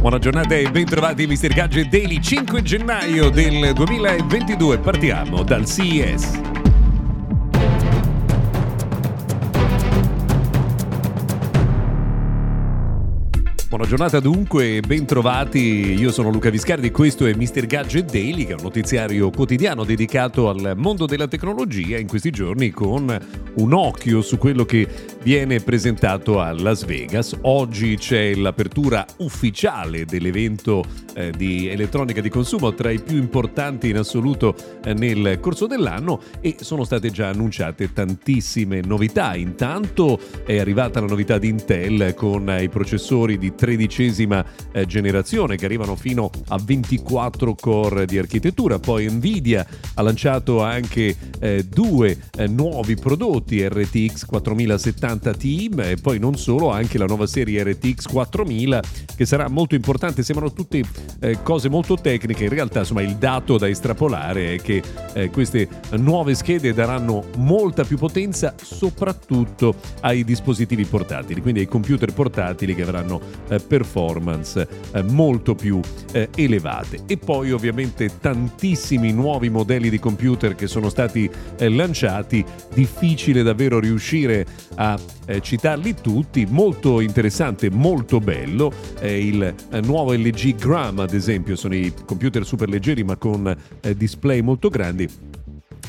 [0.00, 1.48] Buona giornata e bentrovati Mr.
[1.52, 4.78] Gadget Daily 5 gennaio del 2022.
[4.78, 6.49] Partiamo dal CES.
[13.80, 15.94] Buona giornata dunque e bentrovati.
[15.94, 17.64] Io sono Luca Viscardi questo è Mr.
[17.64, 22.68] Gadget Daily, che è un notiziario quotidiano dedicato al mondo della tecnologia in questi giorni
[22.72, 23.18] con
[23.54, 24.86] un occhio su quello che
[25.22, 27.34] viene presentato a Las Vegas.
[27.40, 30.84] Oggi c'è l'apertura ufficiale dell'evento
[31.14, 36.20] eh, di elettronica di consumo tra i più importanti in assoluto eh, nel corso dell'anno
[36.42, 39.34] e sono state già annunciate tantissime novità.
[39.34, 45.64] Intanto è arrivata la novità di Intel con i processori di tredicesima eh, generazione che
[45.64, 48.80] arrivano fino a 24 core di architettura.
[48.80, 56.18] Poi Nvidia ha lanciato anche eh, due eh, nuovi prodotti RTX 4070 Ti e poi
[56.18, 58.82] non solo, anche la nuova serie RTX 4000
[59.14, 60.22] che sarà molto importante.
[60.24, 60.82] Sembrano tutte
[61.20, 65.68] eh, cose molto tecniche, in realtà insomma il dato da estrapolare è che eh, queste
[65.92, 72.82] nuove schede daranno molta più potenza soprattutto ai dispositivi portatili, quindi ai computer portatili che
[72.82, 75.80] avranno eh, performance eh, molto più
[76.12, 77.00] eh, elevate.
[77.06, 84.46] E poi ovviamente tantissimi nuovi modelli di computer che sono stati lanciati, difficile davvero riuscire
[84.76, 84.98] a
[85.40, 88.72] citarli tutti, molto interessante, molto bello.
[89.02, 93.54] il nuovo LG Gram ad esempio sono i computer super leggeri ma con
[93.96, 95.29] display molto grandi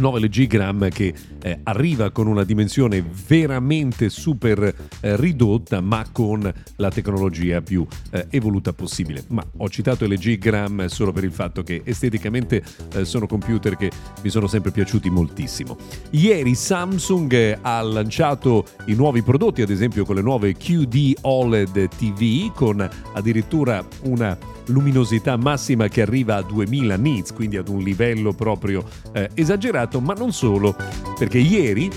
[0.00, 4.62] nuova LG Gram che eh, arriva con una dimensione veramente super
[5.00, 9.24] eh, ridotta ma con la tecnologia più eh, evoluta possibile.
[9.28, 12.62] Ma ho citato LG Gram solo per il fatto che esteticamente
[12.94, 13.90] eh, sono computer che
[14.22, 15.76] mi sono sempre piaciuti moltissimo.
[16.10, 21.88] Ieri Samsung eh, ha lanciato i nuovi prodotti, ad esempio con le nuove QD OLED
[21.88, 24.36] TV con addirittura una
[24.68, 29.30] luminosità massima che arriva a 2000 nits, quindi ad un livello proprio eh,
[29.88, 30.76] esagerato, ma non solo,
[31.18, 31.90] perché ieri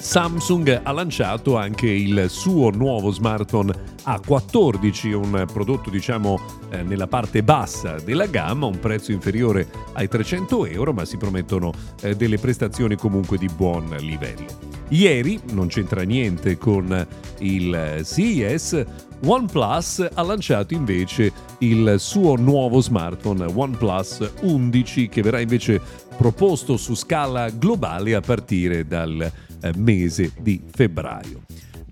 [0.00, 3.72] Samsung ha lanciato anche il suo nuovo smartphone
[4.06, 6.40] A14, un prodotto diciamo
[6.70, 11.72] eh, nella parte bassa della gamma, un prezzo inferiore ai 300 euro, ma si promettono
[12.00, 14.46] eh, delle prestazioni comunque di buon livello.
[14.88, 17.06] Ieri, non c'entra niente con
[17.40, 18.84] il CES,
[19.22, 25.80] OnePlus ha lanciato invece il suo nuovo smartphone OnePlus 11 che verrà invece
[26.16, 29.30] proposto su scala globale a partire dal
[29.76, 31.42] mese di febbraio.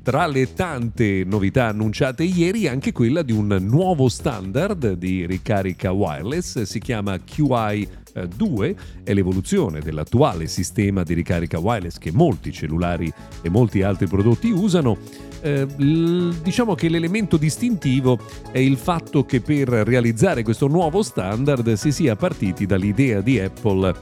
[0.02, 6.62] Tra le tante novità annunciate ieri anche quella di un nuovo standard di ricarica wireless,
[6.62, 7.86] si chiama QI
[8.26, 13.12] 2 è l'evoluzione dell'attuale sistema di ricarica wireless che molti cellulari
[13.42, 14.96] e molti altri prodotti usano.
[15.40, 15.66] Eh,
[16.42, 18.18] diciamo che l'elemento distintivo
[18.50, 23.94] è il fatto che per realizzare questo nuovo standard si sia partiti dall'idea di Apple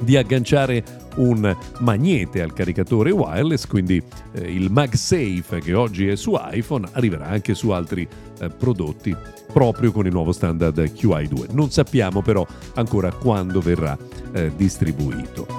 [0.00, 0.84] di agganciare
[1.16, 7.26] un magnete al caricatore wireless, quindi eh, il MagSafe che oggi è su iPhone arriverà
[7.26, 8.06] anche su altri
[8.40, 9.14] eh, prodotti
[9.52, 11.52] proprio con il nuovo standard QI2.
[11.52, 13.96] Non sappiamo però ancora quando verrà
[14.32, 15.57] eh, distribuito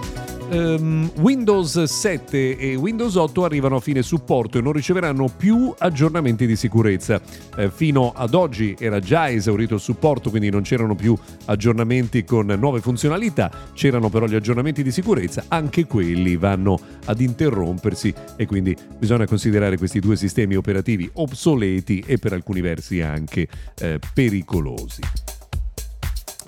[0.51, 6.45] um, Windows 7 e Windows 8 arrivano a fine supporto e non riceveranno più aggiornamenti
[6.45, 7.21] di sicurezza.
[7.55, 12.47] Eh, fino ad oggi era già esaurito il supporto, quindi non c'erano più aggiornamenti con
[12.47, 18.75] nuove funzionalità, c'erano però gli aggiornamenti di sicurezza, anche quelli vanno ad interrompersi e quindi
[18.97, 23.47] bisogna considerare questi due sistemi operativi obsoleti e per alcuni versi anche
[23.79, 25.01] eh, pericolosi.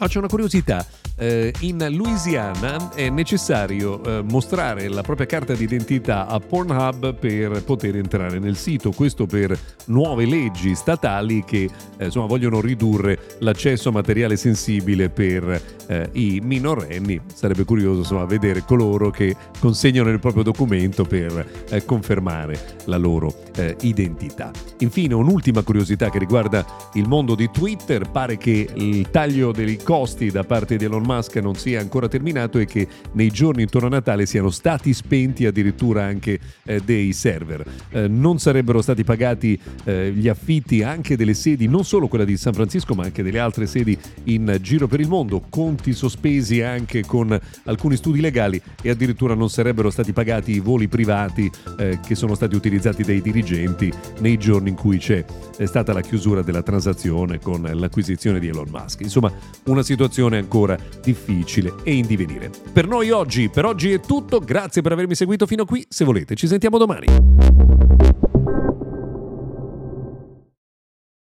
[0.08, 0.84] C'è una curiosità
[1.22, 7.96] eh, in Louisiana è necessario eh, mostrare la propria carta d'identità a Pornhub per poter
[7.98, 8.90] entrare nel sito.
[8.92, 9.56] Questo per
[9.86, 16.42] nuove leggi statali che eh, insomma, vogliono ridurre l'accesso a materiale sensibile per eh, i
[16.44, 17.22] minorenni.
[17.32, 23.32] Sarebbe curioso insomma, vedere coloro che consegnano il proprio documento per eh, confermare la loro
[23.58, 24.50] eh, identità.
[24.80, 28.10] Infine, un'ultima curiosità che riguarda il mondo di Twitter.
[28.10, 31.11] Pare che il taglio dei costi da parte di Elon Musk
[31.42, 36.04] non sia ancora terminato e che nei giorni intorno a Natale siano stati spenti addirittura
[36.04, 37.66] anche eh, dei server.
[37.90, 42.38] Eh, non sarebbero stati pagati eh, gli affitti anche delle sedi, non solo quella di
[42.38, 47.04] San Francisco, ma anche delle altre sedi in giro per il mondo, conti sospesi anche
[47.06, 52.16] con alcuni studi legali e addirittura non sarebbero stati pagati i voli privati eh, che
[52.16, 55.24] sono stati utilizzati dai dirigenti nei giorni in cui c'è
[55.64, 59.02] stata la chiusura della transazione con l'acquisizione di Elon Musk.
[59.02, 59.32] Insomma,
[59.66, 62.50] una situazione ancora difficile e in divenire.
[62.72, 66.36] Per noi oggi, per oggi è tutto, grazie per avermi seguito fino qui, se volete
[66.36, 67.51] ci sentiamo domani.